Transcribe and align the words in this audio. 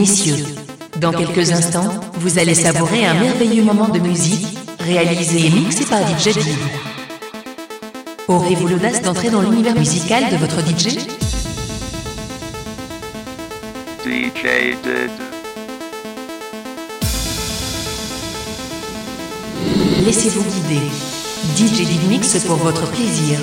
Messieurs, 0.00 0.46
dans 0.98 1.12
quelques 1.12 1.52
instants, 1.52 1.90
vous 2.14 2.38
allez 2.38 2.54
savourer 2.54 3.04
un 3.04 3.12
merveilleux 3.12 3.62
moment 3.62 3.86
de 3.86 3.98
musique, 3.98 4.46
réalisé 4.78 5.46
et 5.46 5.50
mixé 5.50 5.84
par 5.84 6.00
DJ 6.08 6.32
Did. 6.32 6.56
Aurez-vous 8.26 8.68
l'audace 8.68 9.02
d'entrer 9.02 9.28
dans 9.28 9.42
l'univers 9.42 9.74
musical 9.74 10.24
de 10.30 10.36
votre 10.38 10.60
DJ 10.66 10.96
DJ. 14.02 15.10
Laissez-vous 20.06 20.44
guider. 20.44 20.80
DJ 21.56 22.08
Mix 22.08 22.38
pour 22.46 22.56
votre 22.56 22.90
plaisir. 22.90 23.38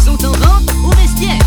sont 0.00 0.26
en 0.26 0.32
vente 0.32 0.70
au 0.84 0.90
vestiaire. 0.96 1.38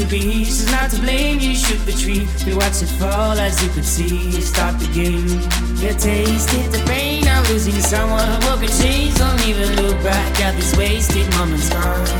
To 0.00 0.06
be, 0.06 0.44
she's 0.44 0.70
not 0.72 0.90
to 0.90 0.98
blame. 1.00 1.38
You 1.40 1.54
shoot 1.54 1.78
the 1.84 1.92
tree. 1.92 2.26
We 2.46 2.54
watch 2.54 2.82
it 2.82 2.88
fall 2.98 3.38
as 3.38 3.62
you 3.62 3.68
could 3.70 3.84
see. 3.84 4.32
Stop 4.40 4.78
the 4.80 4.86
game. 4.92 5.28
You 5.76 5.92
tasted 5.92 6.72
the 6.72 6.82
pain 6.86 7.28
of 7.28 7.48
losing 7.50 7.74
someone. 7.74 8.28
Broken 8.40 8.68
chains, 8.68 9.18
don't 9.18 9.40
even 9.46 9.76
look 9.76 10.02
back 10.02 10.40
at 10.40 10.54
these 10.56 10.74
wasted 10.76 11.28
moment's 11.36 11.68
scars. 11.68 12.10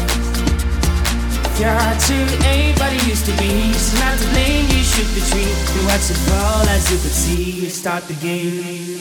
If 1.48 1.60
your 1.60 1.72
heart 1.72 1.98
to 2.08 2.18
anybody 2.44 2.98
used 3.08 3.24
to 3.26 3.32
be, 3.40 3.72
she's 3.72 3.98
not 4.00 4.18
to 4.18 4.28
blame. 4.30 4.66
You 4.68 4.82
should 4.84 5.08
retreat. 5.16 5.56
We 5.74 5.80
watch 5.86 6.10
it 6.12 6.20
fall 6.28 6.68
as 6.68 6.84
you 6.92 6.98
could 6.98 7.16
see. 7.16 7.68
Start 7.70 8.04
the 8.08 8.14
game. 8.14 8.99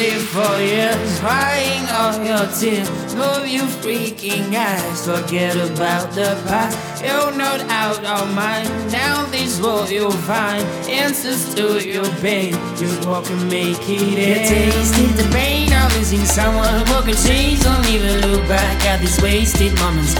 Stay 0.00 0.18
for 0.32 0.56
years, 0.62 1.20
crying 1.20 1.84
all 1.90 2.16
your 2.24 2.46
tears. 2.58 3.14
Move 3.14 3.46
you 3.46 3.64
freaking 3.82 4.48
eyes, 4.54 5.04
forget 5.04 5.54
about 5.56 6.10
the 6.12 6.40
past. 6.48 7.04
You're 7.04 7.36
not 7.36 7.60
out 7.68 8.02
of 8.04 8.34
mind. 8.34 8.68
Now 8.90 9.26
this 9.26 9.60
world 9.60 9.90
you'll 9.90 10.22
find 10.24 10.64
answers 10.88 11.54
to 11.54 11.86
your 11.86 12.08
pain. 12.22 12.52
Just 12.76 13.06
walk 13.06 13.28
and 13.28 13.50
make 13.50 13.76
it 13.88 14.18
end. 14.18 14.48
You 14.48 14.72
tasted 14.72 15.10
the 15.20 15.28
pain 15.34 15.70
of 15.74 15.94
losing 15.96 16.24
someone. 16.24 16.82
Broken 16.86 17.14
chains, 17.26 17.62
don't 17.62 17.86
even 17.88 18.30
look 18.30 18.48
back 18.48 18.82
at 18.86 19.00
these 19.00 19.20
wasted 19.20 19.74
moment's. 19.80 20.14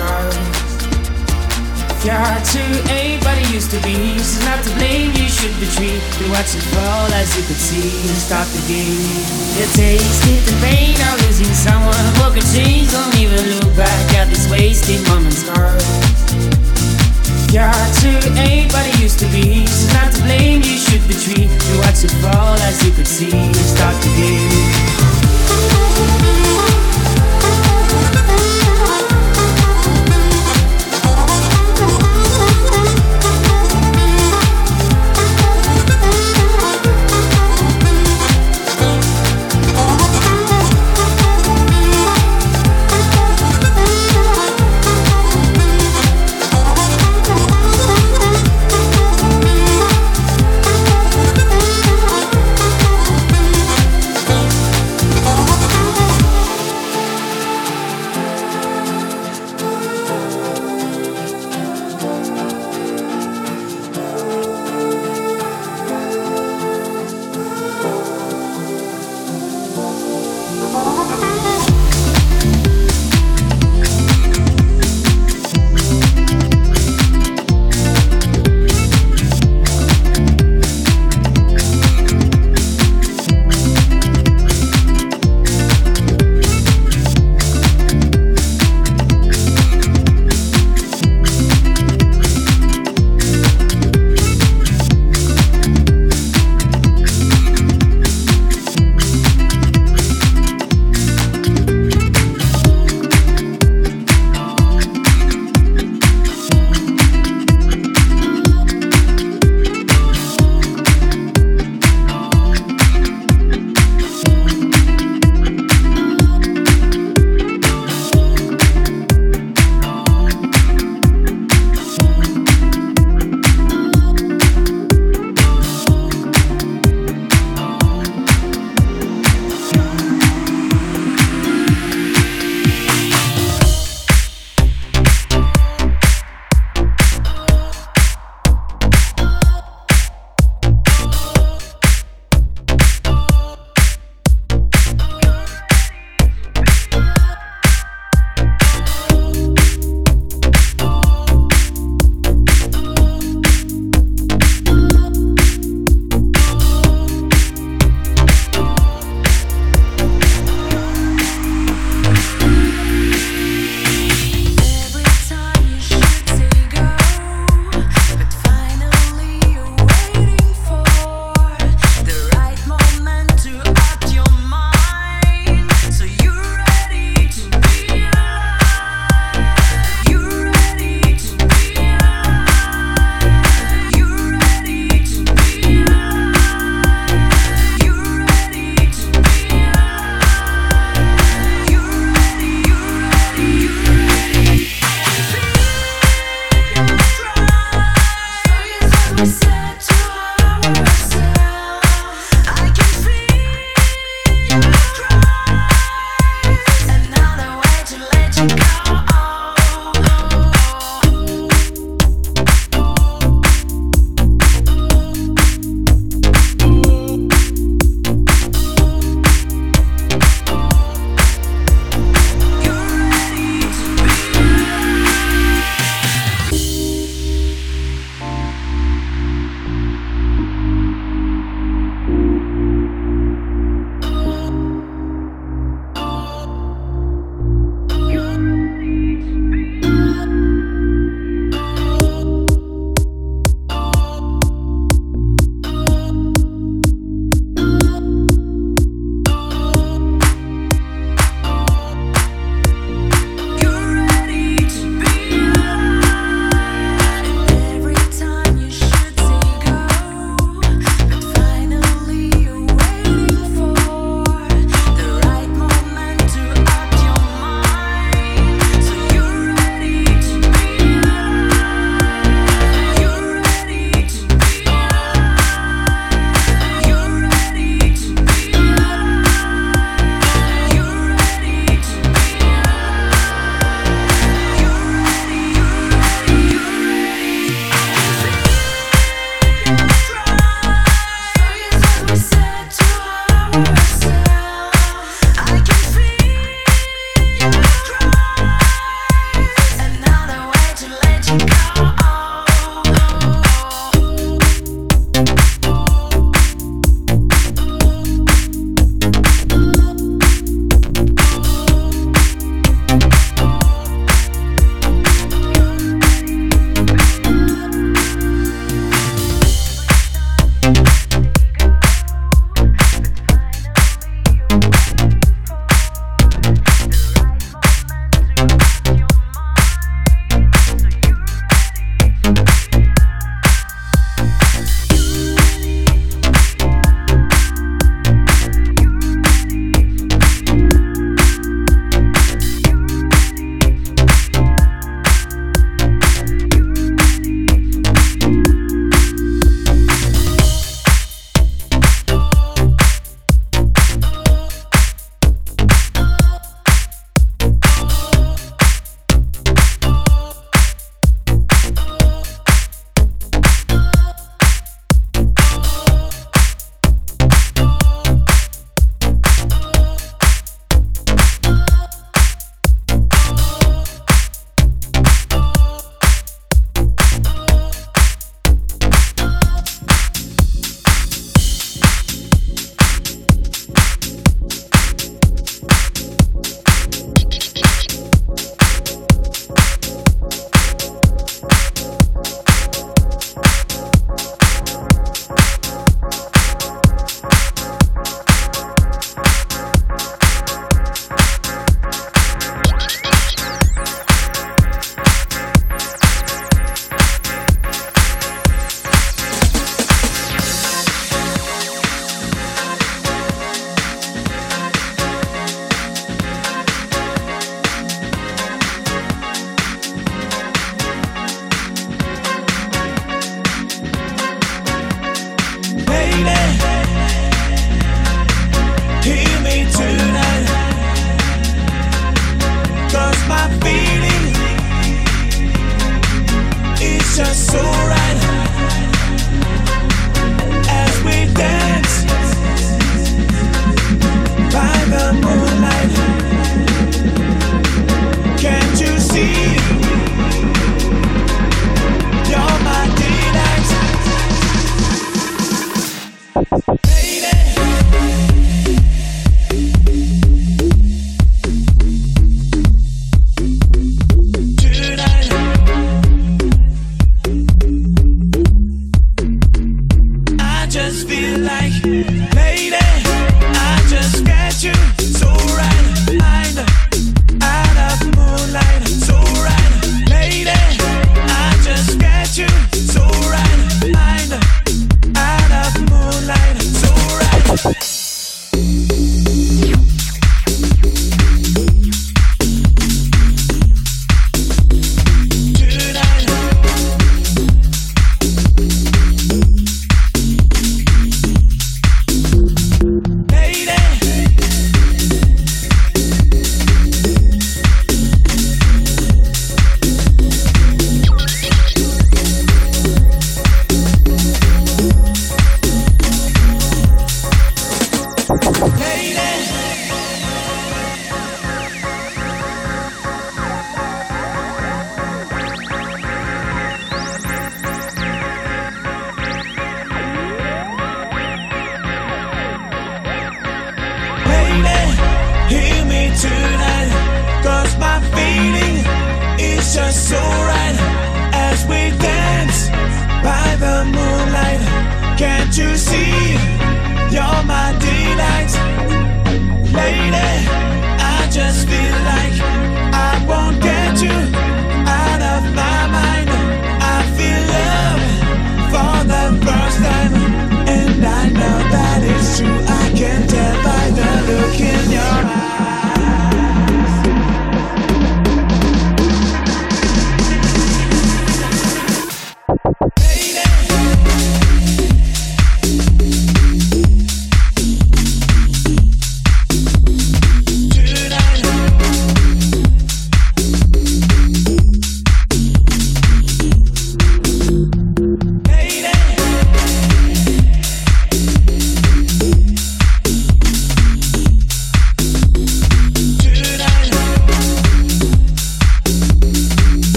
If 2.01 2.07
your 2.07 2.17
heart 2.17 2.45
to 2.57 2.65
anybody 2.97 3.45
used 3.53 3.69
to 3.77 3.81
be, 3.85 4.17
she's 4.17 4.41
not 4.49 4.65
to 4.65 4.73
blame. 4.81 5.13
You 5.13 5.29
should 5.29 5.53
retreat. 5.61 6.01
We 6.17 6.33
watch 6.33 6.57
it 6.57 6.65
fall 6.73 7.13
as 7.13 7.29
you 7.37 7.45
could 7.45 7.61
see. 7.61 7.93
Stop 8.17 8.49
the 8.57 8.65
game. 8.65 9.05
You 9.61 9.69
tasted 9.77 10.41
the 10.49 10.57
pain 10.65 10.97
of 10.97 11.21
losing 11.29 11.53
someone. 11.53 12.01
Broken 12.17 12.41
chains, 12.57 12.89
don't 12.89 13.13
even 13.21 13.45
look 13.53 13.69
back 13.77 14.17
at 14.17 14.33
this 14.33 14.49
wasted 14.49 15.05
moment's. 15.13 15.45
If 15.45 15.53
your 17.53 17.69
heart 17.69 17.93
to 18.01 18.09
anybody 18.49 18.97
used 18.97 19.21
to 19.21 19.29
be, 19.29 19.69
she's 19.69 19.93
not 19.93 20.09
to 20.17 20.25
blame. 20.25 20.65
You 20.65 20.81
should 20.81 21.05
retreat. 21.05 21.53
We 21.53 21.85
watch 21.85 22.01
it 22.01 22.17
fall 22.25 22.57
as 22.65 22.81
you 22.81 22.97
could 22.97 23.07
see. 23.07 23.53
Stop 23.53 23.93
the 24.01 24.09
game. 24.17 24.90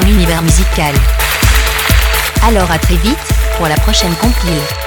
son 0.00 0.06
univers 0.08 0.42
musical. 0.42 0.94
Alors 2.46 2.70
à 2.70 2.78
très 2.78 2.96
vite 2.96 3.16
pour 3.56 3.66
la 3.68 3.76
prochaine 3.76 4.14
compile. 4.16 4.85